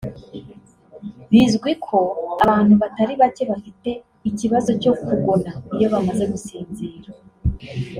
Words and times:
Bizwi 1.29 1.71
ko 1.85 1.99
abantu 2.43 2.73
batari 2.81 3.13
bake 3.21 3.43
bafite 3.51 3.89
ikibazo 4.29 4.69
cyo 4.81 4.91
kugona 5.05 5.51
iyo 5.75 5.87
bamaze 5.93 6.23
gusinzira 6.33 7.09